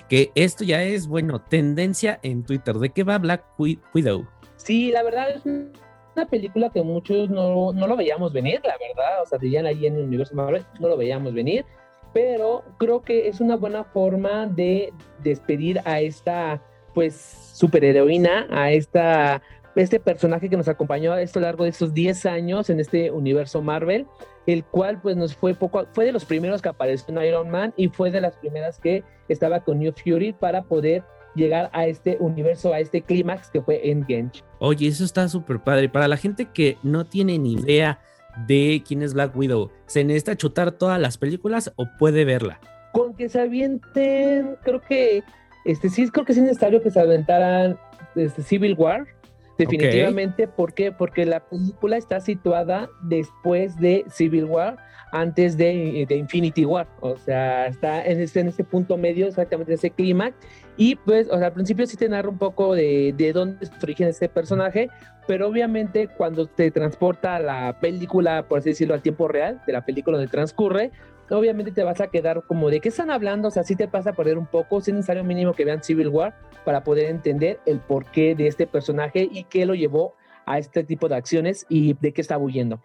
que 0.09 0.33
esto 0.35 0.65
ya 0.65 0.83
es, 0.83 1.07
bueno, 1.07 1.41
tendencia 1.41 2.19
en 2.23 2.43
Twitter. 2.43 2.77
¿De 2.77 2.91
qué 2.91 3.05
va 3.05 3.19
Black 3.19 3.45
Widow? 3.59 4.27
Sí, 4.57 4.91
la 4.91 5.03
verdad 5.03 5.31
es 5.31 5.45
una 5.47 6.27
película 6.29 6.71
que 6.71 6.83
muchos 6.83 7.31
no, 7.31 7.73
no 7.73 7.87
lo 7.87 7.97
veíamos 7.97 8.33
venir, 8.33 8.61
la 8.65 8.77
verdad. 8.79 9.23
O 9.23 9.27
sea, 9.27 9.39
dirían 9.39 9.67
ahí 9.67 9.87
en 9.87 9.97
el 9.97 10.05
universo 10.05 10.35
Marvel, 10.35 10.65
no 10.81 10.89
lo 10.89 10.97
veíamos 10.97 11.33
venir. 11.33 11.65
Pero 12.13 12.65
creo 12.79 13.03
que 13.03 13.29
es 13.29 13.41
una 13.41 13.57
buena 13.57 13.85
forma 13.85 14.47
de 14.47 14.93
despedir 15.23 15.81
a 15.85 16.01
esta, 16.01 16.61
pues, 16.93 17.15
superheroína, 17.55 18.49
a 18.51 18.73
esta 18.73 19.43
este 19.77 20.01
personaje 20.01 20.49
que 20.49 20.57
nos 20.57 20.69
acompañó 20.69 21.13
a 21.13 21.21
lo 21.21 21.41
largo 21.41 21.65
de 21.65 21.71
estos 21.71 21.95
10 21.95 22.27
años 22.27 22.71
en 22.71 22.81
este 22.81 23.11
universo 23.11 23.63
Marvel 23.63 24.07
el 24.47 24.65
cual 24.65 25.01
pues 25.01 25.17
nos 25.17 25.35
fue 25.35 25.55
poco, 25.55 25.87
fue 25.93 26.05
de 26.05 26.13
los 26.13 26.25
primeros 26.25 26.63
que 26.63 26.69
apareció 26.69 27.15
en 27.15 27.25
Iron 27.25 27.51
Man 27.51 27.73
y 27.77 27.89
fue 27.89 28.11
de 28.11 28.21
las 28.21 28.37
primeras 28.37 28.79
que 28.79 29.05
estaba 29.29 29.61
con 29.61 29.79
New 29.79 29.93
Fury 29.93 30.33
para 30.33 30.63
poder 30.63 31.05
llegar 31.35 31.71
a 31.73 31.87
este 31.87 32.17
universo, 32.21 32.73
a 32.73 32.81
este 32.81 33.03
clímax 33.03 33.51
que 33.51 33.63
fue 33.63 33.91
Endgame. 33.91 34.31
Oye, 34.59 34.89
eso 34.89 35.05
está 35.05 35.29
súper 35.29 35.61
padre. 35.61 35.89
Para 35.89 36.09
la 36.09 36.17
gente 36.17 36.47
que 36.47 36.77
no 36.83 37.05
tiene 37.05 37.39
ni 37.39 37.55
idea 37.55 38.01
de 38.47 38.83
quién 38.87 39.03
es 39.03 39.15
Black 39.15 39.37
Widow, 39.37 39.71
¿se 39.87 40.03
necesita 40.05 40.37
chutar 40.37 40.73
todas 40.73 41.01
las 41.01 41.19
películas 41.19 41.73
o 41.77 41.87
puede 41.99 42.25
verla? 42.25 42.61
Con 42.93 43.15
que 43.15 43.29
se 43.29 43.41
avienten, 43.41 44.57
creo 44.63 44.81
que, 44.81 45.23
este 45.65 45.89
sí, 45.89 46.09
creo 46.09 46.25
que 46.25 46.33
es 46.33 46.39
necesario 46.39 46.83
que 46.83 46.91
se 46.91 46.99
aventaran 46.99 47.79
este, 48.17 48.43
Civil 48.43 48.75
War, 48.77 49.07
Definitivamente, 49.65 50.49
¿por 50.49 50.73
qué? 50.73 50.93
Porque 50.93 51.27
la 51.27 51.41
película 51.41 51.97
está 51.97 52.21
situada 52.21 52.89
después 53.03 53.77
de 53.77 54.05
Civil 54.09 54.45
War, 54.45 54.77
antes 55.13 55.57
de, 55.57 56.07
Infinity 56.09 56.65
War. 56.65 56.89
O 57.01 57.17
sea, 57.17 57.67
está 57.67 58.05
en 58.05 58.21
ese, 58.21 58.41
en 58.41 58.49
ese 58.49 58.65
punto 58.65 58.97
medio, 58.97 59.27
exactamente 59.27 59.75
ese 59.75 59.91
clímax. 59.91 60.37
Y 60.77 60.97
pues, 60.97 61.29
o 61.31 61.37
sea, 61.37 61.49
al 61.49 61.53
principio 61.53 61.87
sí 61.87 61.97
te 61.97 62.09
narra 62.09 62.29
un 62.29 62.39
poco 62.39 62.75
de, 62.75 63.15
de 63.17 63.33
dónde 63.33 63.59
es 63.61 63.71
origen 63.83 64.09
ese 64.09 64.29
personaje, 64.29 64.89
pero 65.27 65.49
obviamente 65.49 66.09
cuando 66.09 66.47
te 66.47 66.71
transporta 66.71 67.39
la 67.39 67.79
película, 67.81 68.49
por 68.49 68.61
así 68.61 68.71
decirlo, 68.71 68.95
al 68.95 69.03
tiempo 69.03 69.29
real 69.29 69.61
de 69.67 69.73
la 69.73 69.85
película 69.85 70.17
donde 70.17 70.31
transcurre, 70.31 70.91
obviamente 71.37 71.73
te 71.73 71.83
vas 71.83 72.01
a 72.01 72.09
quedar 72.09 72.45
como 72.47 72.71
de 72.71 72.81
qué 72.81 72.89
están 72.89 73.11
hablando, 73.11 73.49
o 73.49 73.51
sea, 73.51 73.63
sí 73.63 73.77
te 73.77 73.89
pasa 73.89 74.11
a 74.11 74.13
perder 74.15 74.39
un 74.39 74.47
poco, 74.47 74.79
es 74.79 74.89
necesario 74.89 75.25
mínimo 75.25 75.53
que 75.53 75.65
vean 75.65 75.83
Civil 75.83 76.09
War 76.09 76.37
para 76.65 76.85
poder 76.85 77.07
entender 77.07 77.61
el 77.67 77.81
porqué 77.81 78.35
de 78.35 78.47
este 78.47 78.67
personaje 78.67 79.29
y 79.31 79.45
qué 79.45 79.67
lo 79.67 79.75
llevó 79.75 80.15
a 80.47 80.59
este 80.59 80.85
tipo 80.85 81.09
de 81.09 81.17
acciones 81.17 81.67
y 81.69 81.95
de 81.95 82.13
qué 82.13 82.21
está 82.21 82.39
huyendo. 82.39 82.81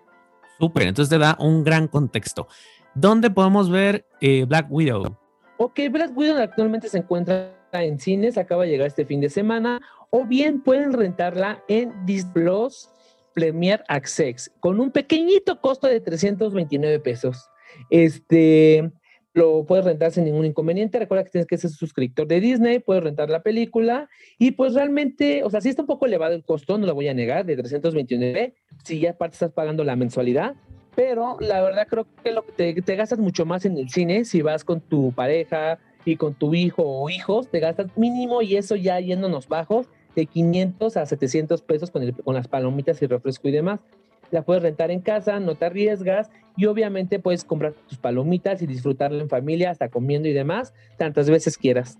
Súper, 0.60 0.88
entonces 0.88 1.10
te 1.10 1.18
da 1.18 1.36
un 1.40 1.64
gran 1.64 1.88
contexto. 1.88 2.48
¿Dónde 2.94 3.30
podemos 3.30 3.70
ver 3.70 4.06
eh, 4.22 4.46
Black 4.46 4.68
Widow? 4.70 5.18
Ok, 5.58 5.80
Black 5.92 6.16
Widow 6.16 6.38
actualmente 6.38 6.88
se 6.90 7.00
encuentra 7.00 7.52
en 7.74 8.00
cines, 8.00 8.38
acaba 8.38 8.64
de 8.64 8.70
llegar 8.70 8.88
este 8.88 9.06
fin 9.06 9.20
de 9.20 9.30
semana, 9.30 9.82
o 10.10 10.26
bien 10.26 10.62
pueden 10.62 10.94
rentarla 10.94 11.64
en 11.68 12.06
Disney 12.06 12.34
Plus 12.34 12.90
Premier 13.34 13.84
Access 13.90 14.50
con 14.62 14.80
un 14.80 14.92
pequeñito 14.92 15.60
costo 15.60 15.88
de 15.88 16.00
329 16.00 17.00
pesos. 17.00 17.50
Este, 17.90 18.92
lo 19.36 19.66
puedes 19.66 19.84
rentar 19.84 20.12
sin 20.12 20.24
ningún 20.24 20.46
inconveniente. 20.46 20.98
Recuerda 20.98 21.26
que 21.26 21.30
tienes 21.30 21.46
que 21.46 21.58
ser 21.58 21.70
suscriptor 21.70 22.26
de 22.26 22.40
Disney, 22.40 22.80
puedes 22.80 23.04
rentar 23.04 23.30
la 23.30 23.44
película 23.44 24.10
y 24.40 24.52
pues 24.52 24.74
realmente, 24.74 25.44
o 25.44 25.50
sea, 25.50 25.60
sí 25.60 25.70
está 25.70 25.82
un 25.82 25.88
poco 25.88 26.06
elevado 26.06 26.34
el 26.34 26.44
costo, 26.44 26.78
no 26.78 26.88
lo 26.88 26.96
voy 26.96 27.10
a 27.10 27.14
negar, 27.14 27.46
de 27.46 27.58
329, 27.58 28.56
si 28.84 29.00
ya 29.00 29.12
aparte 29.12 29.34
estás 29.34 29.52
pagando 29.52 29.84
la 29.84 29.98
mensualidad, 29.98 30.56
pero 30.96 31.36
la 31.42 31.62
verdad 31.62 31.86
creo 31.90 32.08
que 32.24 32.74
que 32.74 32.82
te, 32.82 32.96
gastas 32.96 33.20
mucho 33.20 33.46
más 33.46 33.66
en 33.66 33.78
el 33.78 33.90
cine 33.90 34.24
si 34.24 34.42
vas 34.42 34.64
con 34.64 34.80
tu 34.80 35.12
pareja 35.12 35.80
y 36.06 36.16
con 36.16 36.34
tu 36.34 36.54
hijo 36.54 36.84
o 36.84 37.10
hijos, 37.10 37.50
te 37.50 37.60
gastas 37.60 37.88
mínimo 37.98 38.42
y 38.42 38.56
eso 38.56 38.78
ya 38.78 39.02
yéndonos 39.02 39.50
bajos 39.50 39.88
de 40.16 40.28
500 40.28 40.96
a 40.96 41.06
700 41.06 41.62
pesos 41.62 41.92
con 41.92 42.36
las 42.36 42.48
palomitas 42.48 43.02
y 43.02 43.08
refresco 43.08 43.50
y 43.50 43.52
demás 43.52 43.82
la 44.32 44.44
puedes 44.44 44.64
rentar 44.64 44.92
en 44.92 45.02
casa, 45.02 45.40
no 45.40 45.56
te 45.56 45.66
arriesgas 45.66 46.30
y 46.58 46.66
obviamente 46.66 47.20
puedes 47.20 47.44
comprar 47.44 47.74
tus 47.88 47.98
palomitas 47.98 48.62
y 48.62 48.68
disfrutarla 48.68 49.22
en 49.22 49.30
familia, 49.30 49.72
hasta 49.72 49.90
comiendo 49.90 50.28
y 50.28 50.34
demás, 50.34 50.74
tantas 50.98 51.30
veces 51.30 51.58
quieras. 51.58 51.98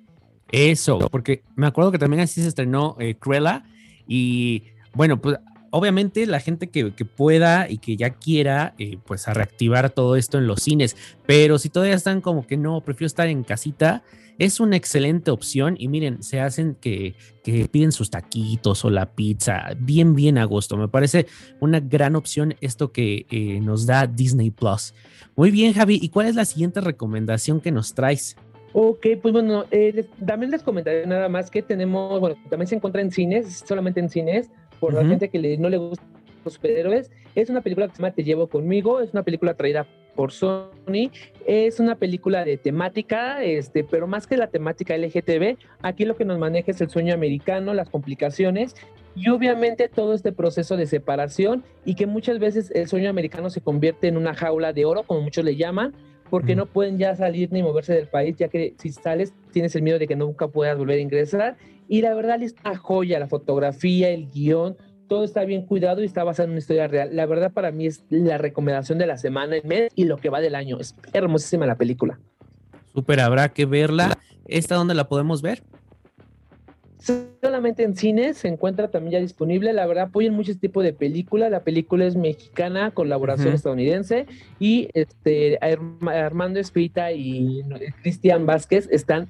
Eso, 0.52 1.00
porque 1.12 1.44
me 1.56 1.68
acuerdo 1.68 1.92
que 1.92 2.00
también 2.00 2.22
así 2.22 2.42
se 2.42 2.48
estrenó 2.48 2.96
eh, 3.00 3.16
Cruella 3.16 3.64
y 4.08 4.64
bueno, 4.94 5.20
pues 5.20 5.38
obviamente 5.72 6.26
la 6.26 6.40
gente 6.40 6.68
que, 6.68 6.92
pueda 7.06 7.70
y 7.70 7.78
que 7.78 7.98
ya 7.98 8.12
quiera, 8.12 8.74
eh, 8.78 8.98
pues 9.06 9.28
a 9.28 9.34
reactivar 9.34 9.90
todo 9.90 10.16
esto 10.16 10.38
en 10.38 10.48
los 10.48 10.62
cines, 10.62 10.96
pero 11.26 11.60
si 11.60 11.70
todavía 11.70 11.96
están 11.96 12.22
como 12.22 12.48
que 12.48 12.58
no, 12.58 12.82
prefiero 12.82 13.08
estar 13.08 13.28
en 13.28 13.44
casita, 13.44 14.04
es 14.38 14.60
una 14.60 14.76
excelente 14.76 15.32
opción 15.32 15.76
y 15.80 15.88
miren, 15.88 16.22
se 16.24 16.42
hacen 16.42 16.76
que, 16.76 17.16
piden 17.44 17.92
sus 17.92 18.10
taquitos 18.10 18.84
o 18.84 18.90
la 18.90 19.14
pizza 19.14 19.68
bien, 19.78 20.16
bien 20.16 20.38
a 20.38 20.46
gusto. 20.46 20.78
Me 20.78 20.88
parece 20.88 21.28
una 21.60 21.80
gran 21.80 22.16
opción 22.16 22.56
esto 22.60 22.92
que 22.92 23.26
eh, 23.30 23.60
nos 23.62 23.86
da 23.86 24.08
Disney 24.08 24.50
Plus. 24.50 24.94
Muy 25.36 25.52
bien, 25.52 25.74
Javi. 25.74 26.00
¿Y 26.02 26.10
cuál 26.10 26.28
es 26.28 26.36
la 26.36 26.46
siguiente 26.46 26.82
recomendación 26.82 27.62
que 27.62 27.72
nos 27.72 27.94
traes? 27.94 28.36
Ok, 28.78 29.08
pues 29.22 29.32
bueno, 29.32 29.64
eh, 29.72 30.06
también 30.26 30.52
les 30.52 30.62
comentaré 30.62 31.08
nada 31.08 31.30
más 31.30 31.50
que 31.50 31.62
tenemos, 31.62 32.20
bueno, 32.20 32.36
también 32.50 32.68
se 32.68 32.76
encuentra 32.76 33.02
en 33.02 33.10
cines, 33.10 33.64
solamente 33.66 34.02
en 34.02 34.10
cines, 34.10 34.50
por 34.80 34.94
la 34.94 35.06
gente 35.06 35.30
que 35.30 35.58
no 35.58 35.70
le 35.70 35.78
gustan 35.78 36.08
los 36.44 36.54
superhéroes. 36.54 37.12
Es 37.34 37.50
una 37.50 37.62
película 37.62 37.88
que 37.88 37.96
se 37.96 38.02
llama 38.02 38.14
Te 38.14 38.24
llevo 38.24 38.48
conmigo, 38.48 39.02
es 39.02 39.12
una 39.12 39.24
película 39.24 39.56
traída 39.56 39.86
por 40.16 40.32
Sony. 40.32 41.12
Es 41.46 41.80
una 41.80 41.96
película 41.96 42.46
de 42.46 42.58
temática, 42.58 43.44
este, 43.44 43.84
pero 43.84 44.08
más 44.08 44.28
que 44.28 44.38
la 44.38 44.48
temática 44.48 44.98
LGTB, 44.98 45.58
aquí 45.82 46.06
lo 46.06 46.16
que 46.16 46.26
nos 46.26 46.40
maneja 46.40 46.72
es 46.72 46.82
el 46.82 46.90
sueño 46.90 47.14
americano, 47.14 47.74
las 47.74 47.90
complicaciones 47.90 48.76
y 49.16 49.30
obviamente 49.30 49.88
todo 49.88 50.14
este 50.14 50.32
proceso 50.32 50.76
de 50.76 50.88
separación 50.88 51.64
y 51.86 51.96
que 51.96 52.06
muchas 52.06 52.40
veces 52.40 52.72
el 52.72 52.88
sueño 52.88 53.10
americano 53.10 53.50
se 53.50 53.62
convierte 53.62 54.08
en 54.08 54.18
una 54.18 54.34
jaula 54.34 54.74
de 54.74 54.86
oro, 54.86 55.04
como 55.04 55.22
muchos 55.22 55.46
le 55.46 55.56
llaman, 55.56 55.94
porque 56.30 56.56
no 56.56 56.66
pueden 56.66 56.98
ya 56.98 57.16
salir 57.16 57.52
ni 57.52 57.64
moverse 57.64 57.94
del 57.94 58.08
país, 58.08 58.36
ya 58.36 58.50
que 58.50 58.74
si 58.78 58.92
sales 58.92 59.34
tienes 59.52 59.76
el 59.76 59.84
miedo 59.84 60.00
de 60.00 60.08
que 60.08 60.16
nunca 60.16 60.48
puedas 60.48 60.78
volver 60.78 60.98
a 60.98 61.02
ingresar. 61.02 61.56
Y 61.88 62.02
la 62.02 62.14
verdad 62.14 62.42
es 62.42 62.56
una 62.64 62.76
joya, 62.78 63.20
la 63.20 63.28
fotografía, 63.28 64.10
el 64.10 64.30
guion, 64.30 64.76
todo 65.08 65.24
está 65.24 65.46
bien 65.46 65.66
cuidado 65.66 66.02
y 66.02 66.06
está 66.06 66.24
basado 66.24 66.46
en 66.46 66.52
una 66.52 66.60
historia 66.60 66.88
real. 66.88 67.16
La 67.16 67.26
verdad 67.26 67.52
para 67.54 67.72
mí 67.72 67.86
es 67.86 68.04
la 68.10 68.38
recomendación 68.38 68.98
de 68.98 69.08
la 69.08 69.18
semana, 69.18 69.56
el 69.56 69.64
mes 69.64 69.92
y 69.96 70.06
lo 70.06 70.18
que 70.18 70.30
va 70.30 70.42
del 70.42 70.56
año. 70.56 70.80
Es 70.80 70.96
hermosísima 71.14 71.66
la 71.66 71.76
película. 71.76 72.20
Súper, 72.94 73.20
habrá 73.20 73.50
que 73.50 73.66
verla. 73.66 74.18
¿Esta 74.46 74.76
dónde 74.76 74.94
la 74.96 75.08
podemos 75.08 75.42
ver? 75.42 75.64
Solamente 77.42 77.84
en 77.84 77.96
cines 77.96 78.38
se 78.38 78.48
encuentra 78.48 78.90
también 78.90 79.14
ya 79.14 79.20
disponible. 79.20 79.74
La 79.74 79.86
verdad, 79.86 80.06
apoyan 80.06 80.34
mucho 80.34 80.52
este 80.52 80.68
tipo 80.68 80.82
de 80.82 80.92
película. 80.92 81.50
La 81.50 81.64
película 81.64 82.06
es 82.06 82.16
mexicana, 82.16 82.92
colaboración 82.92 83.54
estadounidense. 83.54 84.26
Y 84.60 84.90
este 84.94 85.60
Armando 85.62 86.60
Espita 86.60 87.12
y 87.12 87.62
Cristian 88.02 88.48
Vázquez 88.48 88.88
están 88.92 89.28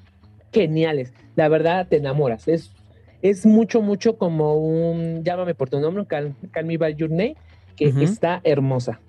geniales. 0.52 1.12
La 1.34 1.48
verdad, 1.48 1.86
te 1.88 1.96
enamoras. 1.96 2.48
Es, 2.48 2.72
es 3.22 3.46
mucho, 3.46 3.82
mucho 3.82 4.16
como 4.16 4.56
un 4.56 5.24
llámame 5.24 5.54
por 5.54 5.68
tu 5.68 5.80
nombre, 5.80 6.06
Call, 6.06 6.34
Me 6.64 6.76
By 6.76 6.94
Your 6.94 7.10
Name, 7.10 7.36
que 7.76 7.92
está 8.00 8.40
hermosa. 8.44 9.00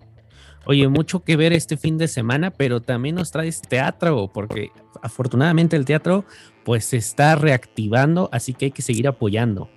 Oye, 0.70 0.90
mucho 0.90 1.24
que 1.24 1.38
ver 1.38 1.54
este 1.54 1.78
fin 1.78 1.98
de 1.98 2.10
semana, 2.10 2.52
pero 2.52 2.82
también 2.82 3.16
nos 3.16 3.32
traes 3.32 3.62
teatro, 3.62 4.30
porque 4.34 4.72
afortunadamente 5.02 5.78
el 5.78 5.86
teatro 5.86 6.26
pues 6.66 6.84
se 6.84 6.98
está 6.98 7.36
reactivando, 7.36 8.28
así 8.34 8.54
que 8.54 8.66
hay 8.66 8.72
que 8.72 8.82
seguir 8.82 9.08
apoyando. 9.08 9.70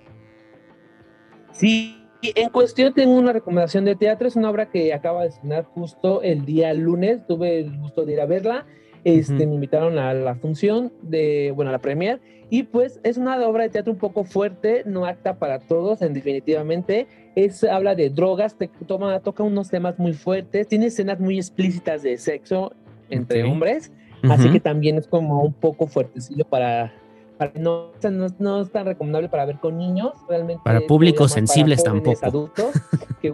Sí, 1.53 1.95
en 2.21 2.49
cuestión 2.49 2.93
tengo 2.93 3.13
una 3.13 3.31
recomendación 3.31 3.85
de 3.85 3.95
teatro, 3.95 4.27
es 4.27 4.35
una 4.35 4.49
obra 4.49 4.69
que 4.69 4.93
acaba 4.93 5.21
de 5.21 5.29
estrenar 5.29 5.63
justo 5.63 6.21
el 6.21 6.43
día 6.43 6.73
lunes, 6.73 7.25
tuve 7.25 7.59
el 7.59 7.77
gusto 7.77 8.05
de 8.05 8.11
ir 8.11 8.19
a 8.19 8.25
verla, 8.25 8.65
este, 9.03 9.47
me 9.47 9.55
invitaron 9.55 9.97
a 9.97 10.13
la 10.13 10.35
función 10.35 10.91
de, 11.01 11.51
bueno, 11.55 11.69
a 11.69 11.71
la 11.71 11.79
premier, 11.79 12.19
y 12.49 12.63
pues 12.63 12.99
es 13.03 13.17
una 13.17 13.39
obra 13.47 13.63
de 13.63 13.69
teatro 13.69 13.93
un 13.93 13.99
poco 13.99 14.23
fuerte, 14.23 14.83
no 14.85 15.05
acta 15.05 15.35
para 15.35 15.59
todos, 15.59 16.01
en 16.01 16.13
definitivamente, 16.13 17.07
es, 17.35 17.63
habla 17.63 17.95
de 17.95 18.09
drogas, 18.09 18.55
te 18.55 18.69
toma, 18.85 19.19
toca 19.21 19.43
unos 19.43 19.69
temas 19.69 19.97
muy 19.97 20.13
fuertes, 20.13 20.67
tiene 20.67 20.87
escenas 20.87 21.19
muy 21.19 21.37
explícitas 21.37 22.03
de 22.03 22.17
sexo 22.17 22.73
entre 23.09 23.43
hombres, 23.43 23.91
Así 24.29 24.51
que 24.51 24.59
también 24.59 24.97
es 24.97 25.07
como 25.07 25.41
un 25.41 25.53
poco 25.53 25.87
fuertecillo 25.87 26.45
para, 26.45 26.93
no, 27.55 27.91
no, 28.39 28.61
es 28.61 28.71
tan 28.71 28.85
recomendable 28.85 29.29
para 29.29 29.45
ver 29.45 29.57
con 29.57 29.77
niños, 29.77 30.13
realmente. 30.29 30.61
Para 30.63 30.81
públicos 30.81 31.31
sensibles 31.31 31.83
tampoco. 31.83 32.25
adultos, 32.25 32.71
que 33.21 33.33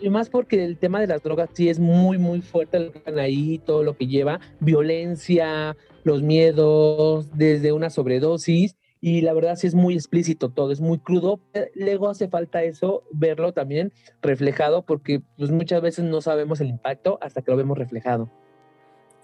y 0.00 0.10
más 0.10 0.28
porque 0.28 0.64
el 0.64 0.78
tema 0.78 1.00
de 1.00 1.06
las 1.06 1.22
drogas 1.22 1.50
sí 1.52 1.68
es 1.68 1.78
muy, 1.78 2.18
muy 2.18 2.40
fuerte 2.40 2.80
lo 2.80 2.92
que 2.92 2.98
están 2.98 3.18
ahí, 3.18 3.58
todo 3.58 3.82
lo 3.82 3.96
que 3.96 4.06
lleva, 4.06 4.40
violencia, 4.60 5.76
los 6.04 6.22
miedos, 6.22 7.28
desde 7.36 7.72
una 7.72 7.90
sobredosis, 7.90 8.76
y 9.00 9.20
la 9.22 9.32
verdad 9.32 9.56
sí 9.56 9.66
es 9.66 9.74
muy 9.74 9.94
explícito 9.94 10.48
todo, 10.48 10.70
es 10.70 10.80
muy 10.80 10.98
crudo. 10.98 11.40
Luego 11.74 12.08
hace 12.08 12.28
falta 12.28 12.62
eso, 12.62 13.02
verlo 13.10 13.52
también 13.52 13.92
reflejado, 14.22 14.82
porque 14.82 15.20
pues 15.36 15.50
muchas 15.50 15.82
veces 15.82 16.04
no 16.04 16.20
sabemos 16.20 16.60
el 16.60 16.68
impacto 16.68 17.18
hasta 17.20 17.42
que 17.42 17.50
lo 17.50 17.56
vemos 17.56 17.76
reflejado. 17.76 18.30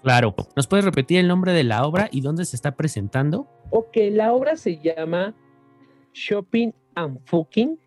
Claro. 0.03 0.35
¿Nos 0.55 0.67
puedes 0.67 0.85
repetir 0.85 1.19
el 1.19 1.27
nombre 1.27 1.53
de 1.53 1.63
la 1.63 1.85
obra 1.85 2.09
y 2.11 2.21
dónde 2.21 2.45
se 2.45 2.57
está 2.57 2.75
presentando? 2.75 3.47
Ok, 3.69 3.97
la 4.11 4.33
obra 4.33 4.57
se 4.57 4.77
llama 4.77 5.33
Shopping 6.13 6.73
and 6.95 7.19
Fucking. 7.25 7.79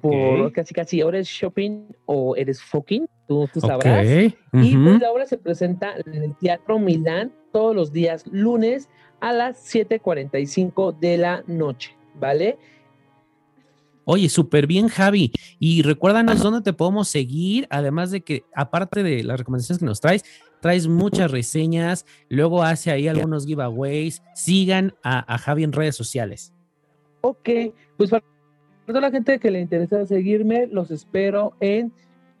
Por 0.00 0.52
casi 0.52 0.74
casi 0.74 1.00
ahora 1.00 1.18
es 1.18 1.28
shopping 1.28 1.88
o 2.06 2.36
eres 2.36 2.62
fucking, 2.62 3.06
tú, 3.28 3.48
sabrás. 3.60 4.06
Y 4.06 4.76
pues 4.76 5.00
la 5.00 5.10
obra 5.10 5.26
se 5.26 5.38
presenta 5.38 5.94
en 6.04 6.22
el 6.22 6.36
Teatro 6.36 6.78
Milán 6.78 7.32
todos 7.52 7.74
los 7.74 7.92
días 7.92 8.26
lunes 8.26 8.88
a 9.20 9.32
las 9.32 9.74
7.45 9.74 10.98
de 10.98 11.18
la 11.18 11.44
noche, 11.46 11.96
¿vale? 12.14 12.58
Oye, 14.08 14.28
súper 14.28 14.68
bien, 14.68 14.88
Javi. 14.88 15.32
Y 15.58 15.82
recuérdanos 15.82 16.40
dónde 16.40 16.60
te 16.60 16.72
podemos 16.72 17.08
seguir, 17.08 17.66
además 17.70 18.12
de 18.12 18.20
que, 18.20 18.44
aparte 18.54 19.02
de 19.02 19.24
las 19.24 19.38
recomendaciones 19.38 19.80
que 19.80 19.84
nos 19.84 20.00
traes, 20.00 20.24
traes 20.60 20.86
muchas 20.86 21.30
reseñas, 21.30 22.06
luego 22.28 22.62
hace 22.62 22.92
ahí 22.92 23.08
algunos 23.08 23.46
giveaways. 23.46 24.22
Sigan 24.32 24.94
a, 25.02 25.38
Javi 25.38 25.64
en 25.64 25.72
redes 25.72 25.96
sociales. 25.96 26.52
Ok, 27.20 27.48
pues 27.96 28.10
para 28.10 28.24
toda 28.86 29.00
la 29.00 29.10
gente 29.10 29.38
que 29.38 29.50
le 29.50 29.60
interesa 29.60 30.06
seguirme, 30.06 30.66
los 30.66 30.90
espero 30.90 31.54
en 31.60 31.92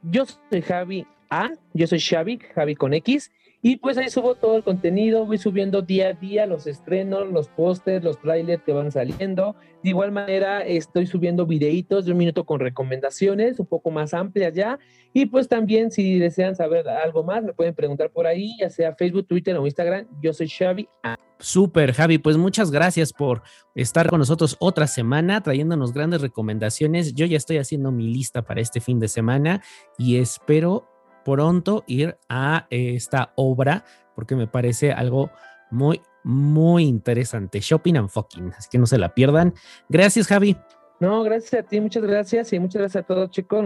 Yo 0.02 0.24
soy 0.26 0.62
Javi 0.62 1.06
A, 1.28 1.50
yo 1.74 1.86
soy 1.86 2.00
Xavi, 2.00 2.38
Javi 2.54 2.76
con 2.76 2.94
X, 2.94 3.30
y 3.62 3.78
pues 3.78 3.98
ahí 3.98 4.08
subo 4.10 4.36
todo 4.36 4.56
el 4.56 4.62
contenido, 4.62 5.26
voy 5.26 5.38
subiendo 5.38 5.82
día 5.82 6.10
a 6.10 6.12
día 6.12 6.46
los 6.46 6.68
estrenos, 6.68 7.28
los 7.32 7.48
pósters, 7.48 8.04
los 8.04 8.20
trailers 8.20 8.62
que 8.62 8.72
van 8.72 8.92
saliendo. 8.92 9.56
De 9.82 9.90
igual 9.90 10.12
manera 10.12 10.64
estoy 10.64 11.06
subiendo 11.06 11.46
videitos 11.46 12.04
de 12.04 12.12
un 12.12 12.18
minuto 12.18 12.44
con 12.44 12.60
recomendaciones 12.60 13.58
un 13.58 13.66
poco 13.66 13.90
más 13.90 14.14
amplias 14.14 14.54
ya. 14.54 14.78
Y 15.12 15.26
pues 15.26 15.48
también 15.48 15.90
si 15.90 16.20
desean 16.20 16.54
saber 16.54 16.88
algo 16.88 17.24
más, 17.24 17.42
me 17.42 17.54
pueden 17.54 17.74
preguntar 17.74 18.10
por 18.10 18.28
ahí, 18.28 18.56
ya 18.60 18.70
sea 18.70 18.94
Facebook, 18.94 19.26
Twitter 19.26 19.56
o 19.56 19.64
Instagram. 19.64 20.06
Yo 20.22 20.32
soy 20.32 20.48
Xavi. 20.48 20.88
Súper, 21.38 21.92
Javi. 21.92 22.18
Pues 22.18 22.36
muchas 22.36 22.70
gracias 22.70 23.12
por 23.12 23.42
estar 23.74 24.08
con 24.08 24.18
nosotros 24.18 24.56
otra 24.58 24.86
semana, 24.86 25.42
trayéndonos 25.42 25.92
grandes 25.92 26.22
recomendaciones. 26.22 27.14
Yo 27.14 27.26
ya 27.26 27.36
estoy 27.36 27.58
haciendo 27.58 27.92
mi 27.92 28.08
lista 28.08 28.42
para 28.42 28.60
este 28.60 28.80
fin 28.80 28.98
de 28.98 29.08
semana 29.08 29.62
y 29.98 30.16
espero 30.16 30.88
pronto 31.24 31.84
ir 31.86 32.16
a 32.28 32.66
esta 32.70 33.32
obra 33.36 33.84
porque 34.14 34.34
me 34.34 34.46
parece 34.46 34.92
algo 34.92 35.30
muy, 35.70 36.00
muy 36.24 36.84
interesante. 36.84 37.60
Shopping 37.60 37.96
and 37.96 38.08
fucking. 38.08 38.52
Así 38.56 38.68
que 38.70 38.78
no 38.78 38.86
se 38.86 38.98
la 38.98 39.14
pierdan. 39.14 39.52
Gracias, 39.88 40.26
Javi. 40.26 40.56
No, 40.98 41.22
gracias 41.22 41.62
a 41.62 41.62
ti, 41.62 41.80
muchas 41.80 42.02
gracias 42.02 42.52
y 42.52 42.58
muchas 42.58 42.80
gracias 42.80 43.04
a 43.04 43.06
todos, 43.06 43.30
chicos. 43.30 43.64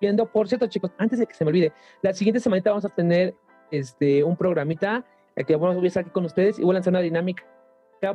Viendo, 0.00 0.30
por 0.30 0.46
cierto, 0.46 0.66
chicos, 0.66 0.90
antes 0.98 1.18
de 1.18 1.26
que 1.26 1.34
se 1.34 1.44
me 1.44 1.48
olvide, 1.48 1.72
la 2.02 2.12
siguiente 2.12 2.40
semana 2.40 2.62
vamos 2.66 2.84
a 2.84 2.90
tener 2.90 3.34
este 3.70 4.22
un 4.22 4.36
programita 4.36 5.04
que 5.44 5.56
vamos 5.56 5.82
a 5.82 5.86
estar 5.86 6.02
aquí 6.02 6.10
con 6.10 6.24
ustedes 6.24 6.58
y 6.58 6.62
voy 6.62 6.72
a 6.72 6.74
lanzar 6.74 6.92
una 6.92 7.00
dinámica 7.00 7.44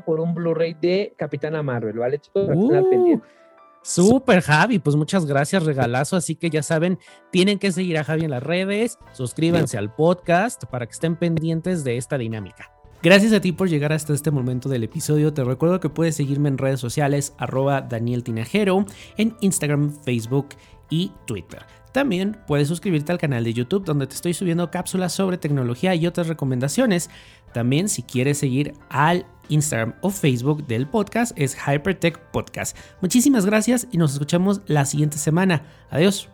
por 0.06 0.20
un 0.20 0.34
Blu-ray 0.34 0.76
de 0.76 1.14
Capitana 1.18 1.62
Marvel, 1.62 2.00
¿vale, 2.00 2.20
chicos? 2.20 2.50
Uh, 2.54 3.20
Súper, 3.84 4.42
Javi. 4.42 4.80
Pues 4.80 4.96
muchas 4.96 5.26
gracias, 5.26 5.64
regalazo. 5.64 6.16
Así 6.16 6.36
que 6.36 6.50
ya 6.50 6.64
saben, 6.64 6.98
tienen 7.32 7.60
que 7.60 7.72
seguir 7.72 7.98
a 7.98 8.04
Javi 8.04 8.24
en 8.24 8.32
las 8.32 8.42
redes, 8.42 8.98
suscríbanse 9.12 9.78
al 9.78 9.94
podcast 9.94 10.64
para 10.66 10.86
que 10.86 10.94
estén 10.94 11.18
pendientes 11.18 11.84
de 11.84 11.98
esta 11.98 12.18
dinámica. 12.18 12.72
Gracias 13.04 13.34
a 13.34 13.42
ti 13.42 13.52
por 13.52 13.68
llegar 13.68 13.92
hasta 13.92 14.14
este 14.14 14.32
momento 14.32 14.70
del 14.70 14.86
episodio. 14.86 15.34
Te 15.34 15.44
recuerdo 15.44 15.82
que 15.82 15.90
puedes 15.90 16.16
seguirme 16.16 16.48
en 16.48 16.58
redes 16.58 16.80
sociales, 16.80 17.36
arroba 17.38 17.82
Daniel 17.82 18.24
Tinajero, 18.24 18.86
en 19.18 19.36
Instagram, 19.42 19.92
Facebook 20.04 20.48
y 20.90 21.12
Twitter. 21.28 21.66
También 21.94 22.36
puedes 22.48 22.68
suscribirte 22.68 23.12
al 23.12 23.20
canal 23.20 23.44
de 23.44 23.54
YouTube 23.54 23.86
donde 23.86 24.08
te 24.08 24.16
estoy 24.16 24.34
subiendo 24.34 24.72
cápsulas 24.72 25.14
sobre 25.14 25.38
tecnología 25.38 25.94
y 25.94 26.08
otras 26.08 26.28
recomendaciones. 26.28 27.10
También 27.54 27.88
si 27.88 28.02
quieres 28.02 28.40
seguir 28.40 28.74
al 28.90 29.28
Instagram 29.50 29.94
o 30.02 30.10
Facebook 30.10 30.66
del 30.66 30.88
podcast 30.88 31.38
es 31.38 31.56
Hypertech 31.56 32.20
Podcast. 32.32 32.76
Muchísimas 33.02 33.46
gracias 33.46 33.88
y 33.92 33.98
nos 33.98 34.14
escuchamos 34.14 34.62
la 34.66 34.86
siguiente 34.86 35.20
semana. 35.20 35.68
Adiós. 35.92 36.30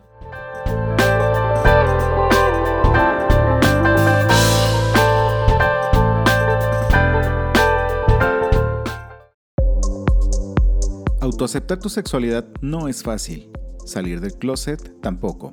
Autoaceptar 11.20 11.78
tu 11.78 11.90
sexualidad 11.90 12.46
no 12.62 12.88
es 12.88 13.02
fácil. 13.02 13.50
Salir 13.90 14.20
del 14.20 14.34
closet 14.34 15.00
tampoco. 15.00 15.50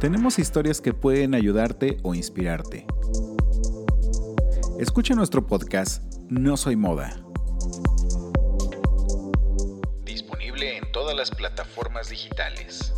Tenemos 0.00 0.38
historias 0.38 0.80
que 0.80 0.94
pueden 0.94 1.34
ayudarte 1.34 1.98
o 2.02 2.14
inspirarte. 2.14 2.86
Escucha 4.78 5.14
nuestro 5.14 5.46
podcast 5.46 6.02
No 6.30 6.56
Soy 6.56 6.76
Moda. 6.76 7.22
Disponible 10.06 10.78
en 10.78 10.90
todas 10.90 11.14
las 11.14 11.30
plataformas 11.30 12.08
digitales. 12.08 12.94